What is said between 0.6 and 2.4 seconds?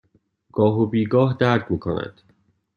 و بیگاه درد می کند.